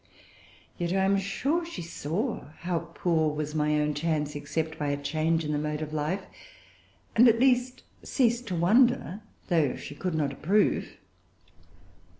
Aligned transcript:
Yet 0.79 0.93
I 0.93 1.05
am 1.05 1.19
sure 1.19 1.63
she 1.63 1.83
saw 1.83 2.45
how 2.61 2.89
poor 2.95 3.35
was 3.35 3.53
my 3.53 3.79
own 3.79 3.93
chance, 3.93 4.33
except 4.35 4.79
by 4.79 4.87
a 4.87 4.97
change 4.99 5.45
in 5.45 5.51
the 5.51 5.59
mode 5.59 5.83
of 5.83 5.93
life, 5.93 6.23
and 7.15 7.27
at 7.27 7.35
least[Pg 7.37 7.83
376] 8.05 8.09
ceased 8.09 8.47
to 8.47 8.55
wonder, 8.55 9.21
though 9.49 9.75
she 9.75 9.93
could 9.93 10.15
not 10.15 10.33
approve." 10.33 10.97